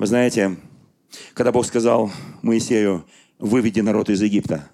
[0.00, 0.56] Вы знаете,
[1.34, 2.10] когда Бог сказал
[2.40, 3.04] Моисею,
[3.38, 4.66] выведи народ из Египта,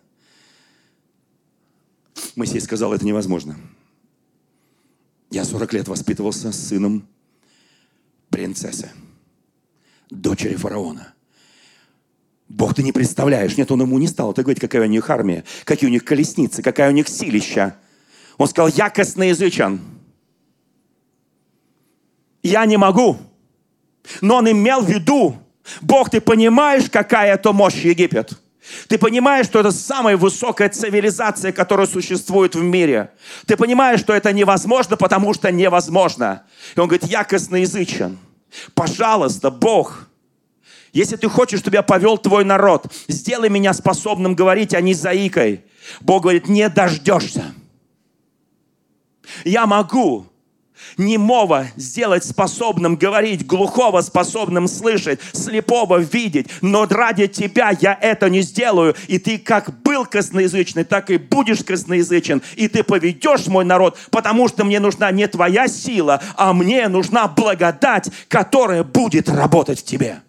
[2.37, 3.57] Моисей сказал, это невозможно.
[5.33, 7.09] Я 40 лет воспитывался с сыном
[8.31, 8.93] принцессы,
[10.11, 11.13] дочери фараона.
[12.49, 13.57] Бог, ты не представляешь.
[13.57, 14.33] Нет, он ему не стал.
[14.33, 17.77] Ты говорить, какая у них армия, какие у них колесницы, какая у них силища.
[18.39, 19.81] Он сказал, я косноязычен.
[22.45, 23.19] Я не могу.
[24.21, 25.37] Но он имел в виду,
[25.81, 28.33] Бог, ты понимаешь, какая это мощь Египет?
[28.89, 33.11] Ты понимаешь, что это самая высокая цивилизация, которая существует в мире.
[33.47, 36.43] Ты понимаешь, что это невозможно, потому что невозможно.
[36.75, 38.19] И он говорит, я косноязычен.
[38.75, 40.09] Пожалуйста, Бог,
[40.93, 45.65] если ты хочешь, чтобы я повел твой народ, сделай меня способным говорить, а не заикой.
[46.01, 47.55] Бог говорит, не дождешься.
[49.45, 50.27] Я могу
[50.97, 56.49] немого сделать способным говорить, глухого способным слышать, слепого видеть.
[56.63, 58.95] Но ради тебя я это не сделаю.
[59.09, 62.43] И ты как был косноязычный, так и будешь косноязычен.
[62.57, 67.29] И ты поведешь мой народ, потому что мне нужна не твоя сила, а мне нужна
[67.29, 70.21] благодать, которая будет работать в тебе.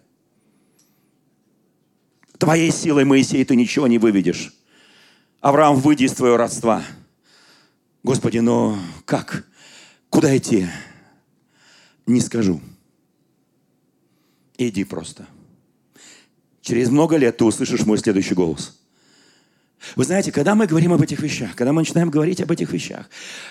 [2.38, 4.52] Твоей силой, Моисей, ты ничего не выведешь.
[5.40, 6.82] Авраам, выйди из твоего родства.
[8.04, 9.44] Господи, но как?
[10.10, 10.66] Куда идти?
[12.06, 12.60] Не скажу.
[14.56, 15.26] Иди просто.
[16.62, 18.78] Через много лет ты услышишь мой следующий голос.
[19.94, 23.08] Вы знаете, когда мы говорим об этих вещах, когда мы начинаем говорить об этих вещах,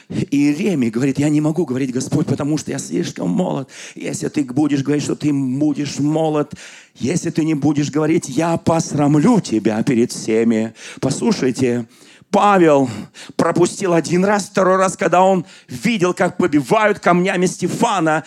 [0.10, 3.70] Иеремия говорит, я не могу говорить, Господь, потому что я слишком молод.
[3.96, 6.54] Если ты будешь говорить, что ты будешь молод,
[6.96, 10.74] если ты не будешь говорить, я посрамлю тебя перед всеми.
[11.00, 11.88] Послушайте,
[12.32, 12.90] Павел
[13.36, 18.24] пропустил один раз, второй раз, когда он видел, как побивают камнями Стефана,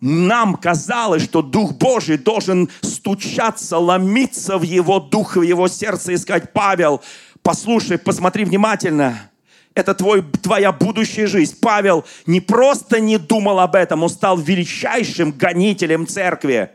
[0.00, 6.16] нам казалось, что Дух Божий должен стучаться, ломиться в его дух, в его сердце и
[6.16, 7.00] сказать, Павел,
[7.42, 9.30] послушай, посмотри внимательно,
[9.74, 11.56] это твой, твоя будущая жизнь.
[11.60, 16.70] Павел не просто не думал об этом, он стал величайшим гонителем церкви.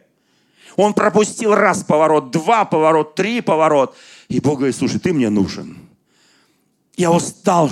[0.78, 3.96] Он пропустил раз поворот, два поворот, три поворот.
[4.30, 5.87] И Бог говорит, слушай, ты мне нужен.
[6.98, 7.70] Я устал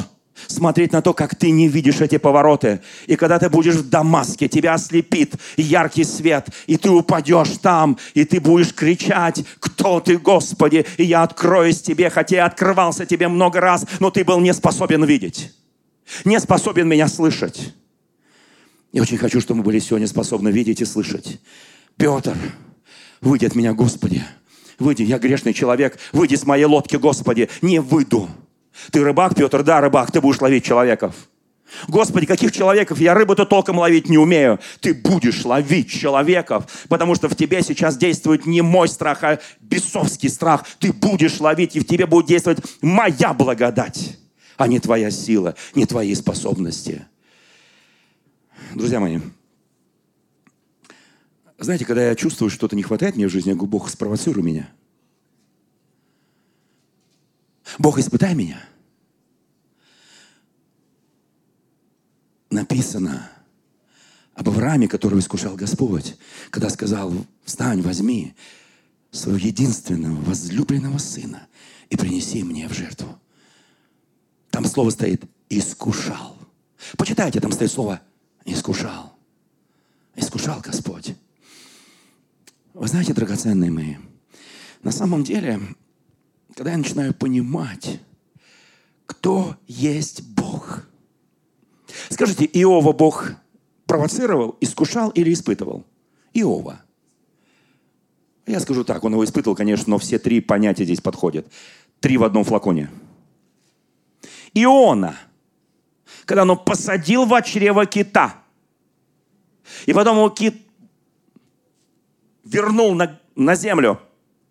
[0.48, 2.82] смотреть на то, как ты не видишь эти повороты.
[3.08, 8.26] И когда ты будешь в Дамаске, тебя ослепит яркий свет, и ты упадешь там, и
[8.26, 13.60] ты будешь кричать, кто ты, Господи, и я откроюсь тебе, хотя я открывался тебе много
[13.60, 15.54] раз, но ты был не способен видеть,
[16.26, 17.74] не способен меня слышать.
[18.92, 21.40] Я очень хочу, чтобы мы были сегодня способны видеть и слышать.
[21.98, 22.38] Петр,
[23.22, 24.24] выйди от меня, Господи.
[24.80, 25.98] Выйди, я грешный человек.
[26.12, 27.50] Выйди с моей лодки, Господи.
[27.62, 28.30] Не выйду.
[28.92, 29.64] Ты рыбак, Петр?
[29.64, 31.16] Да, рыбак, ты будешь ловить человеков.
[31.88, 33.00] Господи, каких человеков?
[33.00, 34.60] Я рыбу-то толком ловить не умею.
[34.80, 40.30] Ты будешь ловить человеков, потому что в тебе сейчас действует не мой страх, а бесовский
[40.30, 40.66] страх.
[40.80, 44.18] Ты будешь ловить, и в тебе будет действовать моя благодать,
[44.58, 47.06] а не твоя сила, не твои способности.
[48.74, 49.20] Друзья мои,
[51.58, 54.44] знаете, когда я чувствую, что что-то не хватает мне в жизни, я говорю, Бог, спровоцируй
[54.44, 54.70] меня–
[57.78, 58.64] Бог, испытай меня.
[62.50, 63.30] Написано
[64.34, 66.16] об Аврааме, которого искушал Господь,
[66.52, 68.36] когда сказал, встань, возьми
[69.12, 71.48] своего единственного возлюбленного сына
[71.90, 73.20] и принеси мне в жертву.
[74.52, 76.38] Там слово стоит «искушал».
[76.98, 78.02] Почитайте, там стоит слово
[78.46, 79.18] «искушал».
[80.16, 81.16] Искушал Господь.
[82.74, 83.96] Вы знаете, драгоценные мои,
[84.82, 85.60] на самом деле
[86.56, 88.00] когда я начинаю понимать,
[89.06, 90.88] кто есть Бог.
[92.10, 93.34] Скажите, Иова Бог
[93.86, 95.86] провоцировал, искушал или испытывал?
[96.34, 96.82] Иова.
[98.48, 101.46] Я скажу так, он его испытывал, конечно, но все три понятия здесь подходят.
[102.00, 102.90] Три в одном флаконе.
[104.54, 105.18] Иона,
[106.24, 108.36] когда он посадил в чрево кита,
[109.86, 110.56] и потом его кит
[112.46, 114.00] вернул на, на землю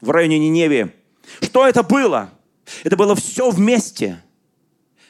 [0.01, 0.93] в районе Ниневии,
[1.41, 2.31] что это было?
[2.83, 4.23] Это было все вместе.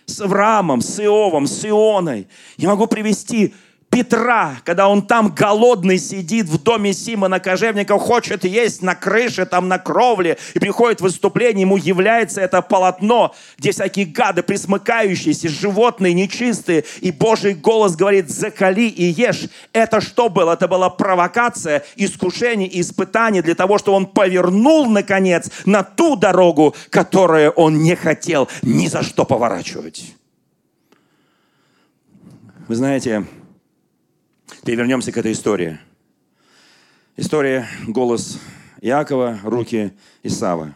[0.07, 2.29] С Авраамом, с Иовом, с Ионой.
[2.57, 3.55] Я могу привести
[3.95, 9.69] Петра, когда он там голодный сидит в доме Симона Кожевника, хочет есть на крыше, там
[9.69, 16.85] на кровле, и приходит выступление, ему является это полотно, где всякие гады, присмыкающиеся, животные, нечистые,
[17.03, 19.45] и Божий голос говорит, закали и ешь.
[19.73, 20.55] Это что было?
[20.55, 26.75] Это была провокация, искушение и испытание для того, чтобы он повернул, наконец, на ту дорогу,
[26.91, 30.17] которую он не хотел ни за что поворачивать.
[32.67, 33.25] Вы знаете,
[34.47, 35.79] Теперь вернемся к этой истории.
[37.17, 38.39] История «Голос
[38.81, 39.93] Иакова, руки
[40.23, 40.75] Исава».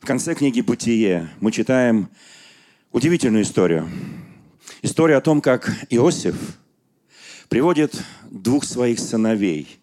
[0.00, 2.08] В конце книги «Бытие» мы читаем
[2.90, 3.88] удивительную историю.
[4.80, 6.36] Историю о том, как Иосиф
[7.48, 9.78] приводит двух своих сыновей,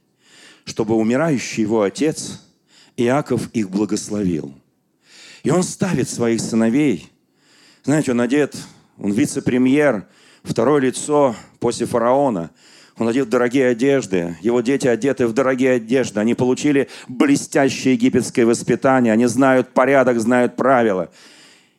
[0.66, 2.44] чтобы умирающий его отец
[2.98, 4.54] Иаков их благословил.
[5.44, 7.12] И он ставит своих сыновей,
[7.84, 8.58] знаете, он одет,
[8.98, 10.08] он вице-премьер,
[10.44, 12.50] второе лицо после фараона–
[13.00, 14.36] Он одет в дорогие одежды.
[14.42, 16.20] Его дети одеты в дорогие одежды.
[16.20, 19.14] Они получили блестящее египетское воспитание.
[19.14, 21.10] Они знают порядок, знают правила.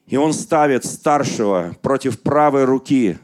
[0.07, 3.19] И он ставит старшего против правой руки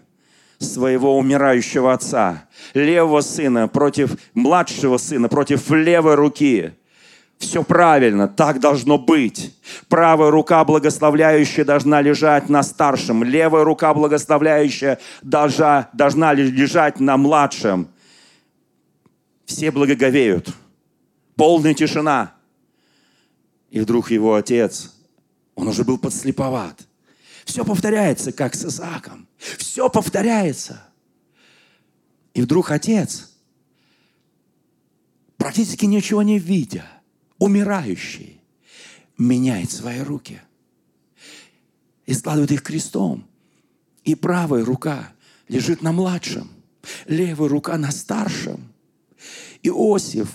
[0.59, 2.44] своего умирающего отца,
[2.74, 6.72] левого сына против младшего сына, против левой руки.
[7.39, 9.55] Все правильно, так должно быть.
[9.89, 17.89] Правая рука благословляющая должна лежать на старшем, левая рука благословляющая должна, должна лежать на младшем.
[19.45, 20.49] Все благоговеют.
[21.37, 22.32] Полная тишина.
[23.70, 24.95] И вдруг его отец,
[25.55, 26.87] он уже был подслеповат.
[27.45, 29.28] Все повторяется, как с Исааком.
[29.37, 30.82] Все повторяется.
[32.32, 33.30] И вдруг отец,
[35.37, 36.87] практически ничего не видя,
[37.39, 38.41] умирающий,
[39.18, 40.41] меняет свои руки
[42.07, 43.26] и складывает их крестом.
[44.05, 45.12] И правая рука
[45.49, 46.49] лежит на младшем,
[47.07, 48.72] левая рука на старшем.
[49.62, 50.28] Иосиф,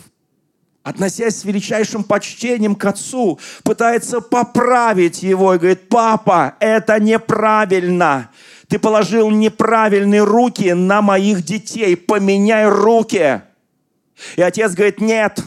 [0.83, 8.29] относясь с величайшим почтением к отцу, пытается поправить его и говорит, папа, это неправильно.
[8.67, 13.41] Ты положил неправильные руки на моих детей, поменяй руки.
[14.35, 15.43] И отец говорит, нет,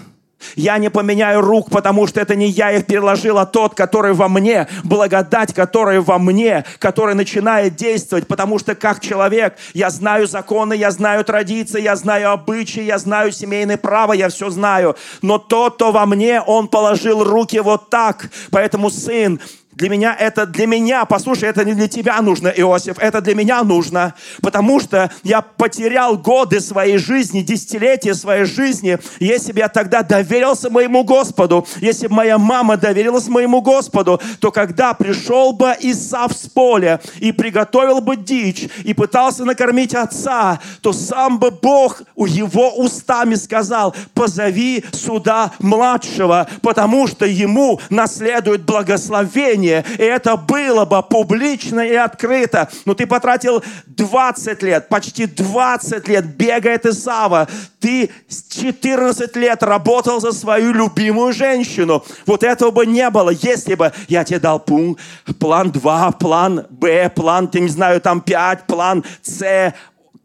[0.56, 4.28] я не поменяю рук, потому что это не я их переложил, а тот, который во
[4.28, 10.74] мне, благодать, которая во мне, который начинает действовать, потому что как человек я знаю законы,
[10.74, 14.96] я знаю традиции, я знаю обычаи, я знаю семейное право, я все знаю.
[15.22, 18.30] Но тот, кто во мне, он положил руки вот так.
[18.50, 19.38] Поэтому, сын,
[19.76, 23.62] для меня это, для меня, послушай, это не для тебя нужно, Иосиф, это для меня
[23.62, 30.02] нужно, потому что я потерял годы своей жизни, десятилетия своей жизни, если бы я тогда
[30.02, 36.32] доверился моему Господу, если бы моя мама доверилась моему Господу, то когда пришел бы Исав
[36.32, 42.26] с поля и приготовил бы дичь и пытался накормить отца, то сам бы Бог у
[42.26, 50.84] его устами сказал, позови сюда младшего, потому что ему наследует благословение служение, и это было
[50.84, 52.68] бы публично и открыто.
[52.84, 57.48] Но ты потратил 20 лет, почти 20 лет бегает Исава.
[57.80, 62.04] Ты 14 лет работал за свою любимую женщину.
[62.26, 65.02] Вот этого бы не было, если бы я тебе дал пункт,
[65.38, 69.72] план 2, план Б, план, ты не знаю, там 5, план С,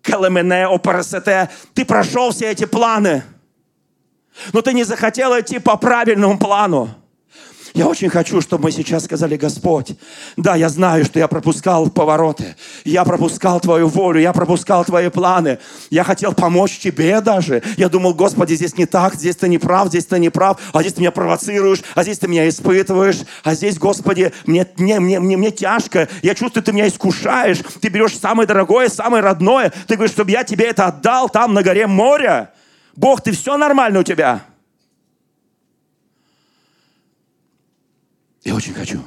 [0.02, 1.30] КЛМН, ОПРСТ.
[1.74, 3.24] Ты прошел все эти планы.
[4.54, 6.90] Но ты не захотел идти по правильному плану.
[7.74, 9.94] Я очень хочу, чтобы мы сейчас сказали, Господь,
[10.38, 15.60] да, я знаю, что я пропускал повороты, я пропускал Твою волю, я пропускал Твои планы,
[15.90, 17.62] я хотел помочь Тебе даже.
[17.78, 20.82] Я думал, Господи, здесь не так, здесь Ты не прав, здесь Ты не прав, а
[20.82, 25.20] здесь Ты меня провоцируешь, а здесь Ты меня испытываешь, а здесь, Господи, мне, мне, мне,
[25.20, 29.96] мне, мне тяжко, я чувствую, Ты меня искушаешь, Ты берешь самое дорогое, самое родное, Ты
[29.96, 32.52] говоришь, чтобы я Тебе это отдал там на горе моря.
[32.96, 34.49] Бог, Ты все нормально у Тебя?
[38.44, 39.02] Я очень хочу,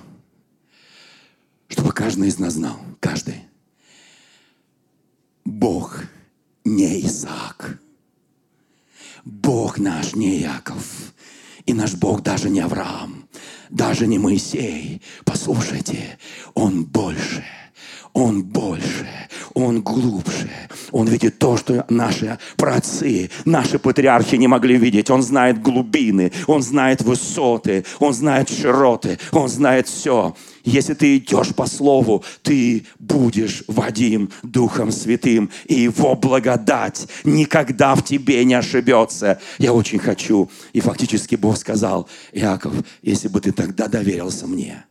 [1.68, 3.42] чтобы каждый из нас знал, каждый,
[5.44, 6.04] Бог
[6.64, 7.78] не Исаак.
[9.24, 11.14] Бог наш не Яков.
[11.64, 13.28] И наш Бог даже не Авраам,
[13.70, 15.00] даже не Моисей.
[15.24, 16.18] Послушайте,
[16.54, 17.44] Он больше–
[18.14, 19.08] он больше,
[19.54, 20.50] Он глубже.
[20.90, 25.08] Он видит то, что наши праотцы, наши патриархи не могли видеть.
[25.08, 30.36] Он знает глубины, Он знает высоты, Он знает широты, Он знает все.
[30.62, 38.04] Если ты идешь по Слову, ты будешь Вадим Духом Святым, и Его благодать никогда в
[38.04, 39.40] тебе не ошибется.
[39.58, 40.50] Я очень хочу.
[40.74, 44.84] И фактически Бог сказал, Иаков, если бы ты тогда доверился мне,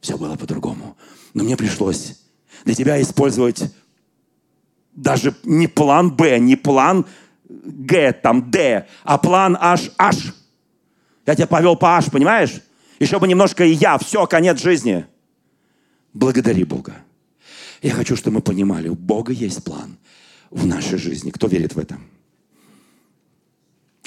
[0.00, 0.94] все было по-другому.
[1.34, 2.18] Но мне пришлось
[2.64, 3.72] для тебя использовать
[4.94, 7.06] даже не план Б, не план
[7.48, 10.34] Г, там Д, а план H, H.
[11.26, 12.60] Я тебя повел по H, понимаешь?
[12.98, 15.06] Еще бы немножко и я, все, конец жизни.
[16.12, 16.96] Благодари Бога.
[17.80, 19.98] Я хочу, чтобы мы понимали, у Бога есть план
[20.50, 21.30] в нашей жизни.
[21.30, 21.98] Кто верит в это?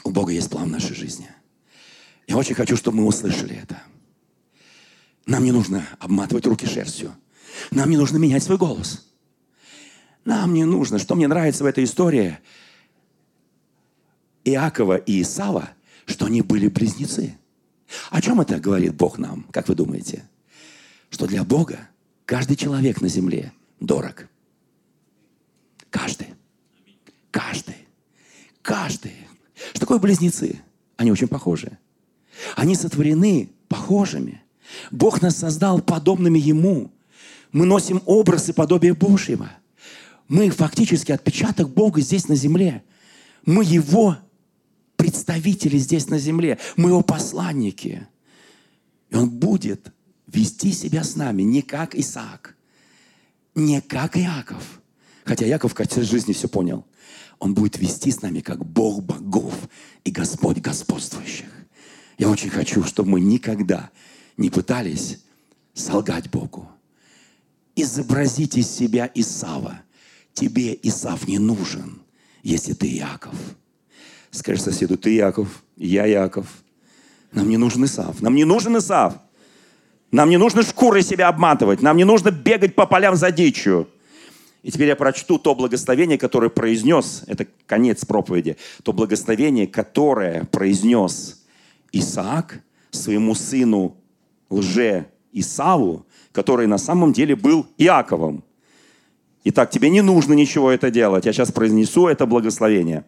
[0.03, 1.29] У Бога есть план в нашей жизни.
[2.27, 3.81] Я очень хочу, чтобы мы услышали это.
[5.25, 7.15] Нам не нужно обматывать руки шерстью.
[7.71, 9.07] Нам не нужно менять свой голос.
[10.25, 12.37] Нам не нужно, что мне нравится в этой истории
[14.43, 15.69] Иакова и Исава,
[16.05, 17.37] что они были близнецы.
[18.09, 20.27] О чем это говорит Бог нам, как вы думаете?
[21.09, 21.89] Что для Бога
[22.25, 24.27] каждый человек на земле дорог.
[25.89, 26.27] Каждый.
[27.31, 27.75] Каждый.
[28.61, 29.15] Каждый.
[29.71, 30.61] Что такое близнецы?
[30.97, 31.77] Они очень похожи.
[32.55, 34.41] Они сотворены похожими.
[34.91, 36.91] Бог нас создал подобными Ему.
[37.51, 39.49] Мы носим образ и подобие Божьего.
[40.27, 42.83] Мы фактически отпечаток Бога здесь на земле.
[43.45, 44.17] Мы Его
[44.95, 46.57] представители здесь на земле.
[46.77, 48.07] Мы Его посланники.
[49.09, 49.91] И Он будет
[50.27, 52.55] вести себя с нами не как Исаак,
[53.55, 54.81] не как Иаков.
[55.25, 56.85] Хотя Иаков в конце жизни все понял.
[57.39, 59.55] Он будет вести с нами как Бог богов
[60.03, 61.49] и Господь господствующих.
[62.17, 63.89] Я очень хочу, чтобы мы никогда
[64.37, 65.23] не пытались
[65.73, 66.67] солгать Богу.
[67.75, 69.81] Изобразить из себя Исава.
[70.33, 72.01] Тебе Исав не нужен,
[72.43, 73.35] если ты Иаков.
[74.29, 76.47] Скажи соседу, ты Яков, я Яков.
[77.31, 78.21] Нам не нужен Исав.
[78.21, 79.15] Нам не нужен Исав.
[80.11, 81.81] Нам не нужно шкурой себя обматывать.
[81.81, 83.87] Нам не нужно бегать по полям за дичью.
[84.63, 91.43] И теперь я прочту то благословение, которое произнес, это конец проповеди, то благословение, которое произнес
[91.91, 92.61] Исаак
[92.91, 93.97] своему сыну
[94.51, 98.43] лже Исаву, который на самом деле был Иаковом.
[99.43, 101.25] Итак, тебе не нужно ничего это делать.
[101.25, 103.05] Я сейчас произнесу это благословение.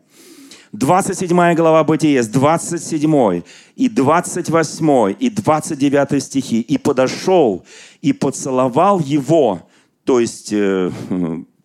[0.72, 3.44] 27 глава Бытие, 27
[3.76, 6.62] и 28 и 29 стихи.
[6.62, 7.64] «И подошел
[8.02, 9.62] и поцеловал его,
[10.04, 10.92] то есть, э,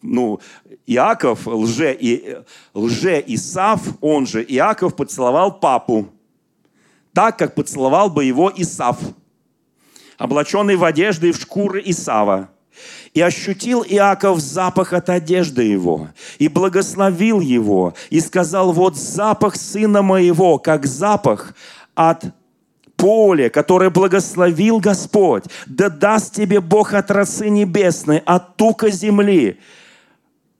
[0.02, 0.40] ну,
[0.86, 2.36] Иаков, лже, и,
[2.74, 6.08] лже Исав, он же Иаков, поцеловал папу,
[7.14, 8.98] так, как поцеловал бы его Исав,
[10.18, 12.50] облаченный в одежды и в шкуры Исава.
[13.14, 16.08] И ощутил Иаков запах от одежды его,
[16.38, 21.54] и благословил его, и сказал, вот запах сына моего, как запах
[21.94, 22.26] от
[22.96, 29.58] поле, которое благословил Господь, да даст тебе Бог от росы небесной, от тука земли,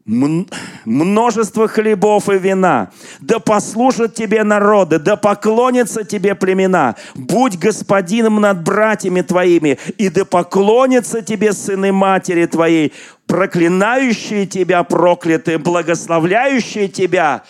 [0.09, 2.91] множество хлебов и вина.
[3.21, 6.97] Да послушат тебе народы, да поклонятся тебе племена.
[7.15, 12.93] Будь господином над братьями твоими, и да поклонятся тебе сыны матери твоей,
[13.27, 17.43] проклинающие тебя прокляты, благословляющие тебя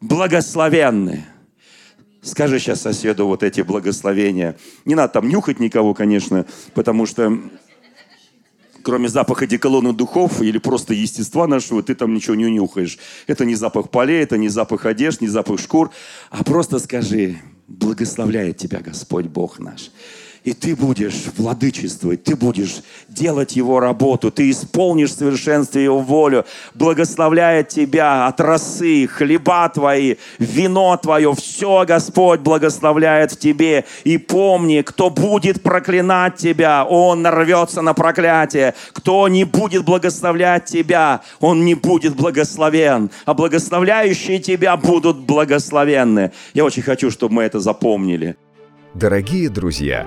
[0.00, 1.26] благословенные.
[2.22, 4.56] Скажи сейчас соседу вот эти благословения.
[4.84, 7.38] Не надо там нюхать никого, конечно, потому что
[8.88, 12.98] кроме запаха деколона духов или просто естества нашего, ты там ничего не нюхаешь.
[13.26, 15.90] Это не запах полей, это не запах одежд, не запах шкур,
[16.30, 17.36] а просто скажи,
[17.66, 19.90] благословляет тебя Господь Бог наш
[20.44, 26.44] и ты будешь владычествовать, ты будешь делать Его работу, ты исполнишь в совершенстве Его волю,
[26.74, 33.84] благословляет тебя от росы, хлеба твои, вино твое, все Господь благословляет в тебе.
[34.04, 38.74] И помни, кто будет проклинать тебя, он нарвется на проклятие.
[38.92, 43.10] Кто не будет благословлять тебя, он не будет благословен.
[43.24, 46.32] А благословляющие тебя будут благословенны.
[46.54, 48.36] Я очень хочу, чтобы мы это запомнили.
[48.94, 50.06] Дорогие друзья,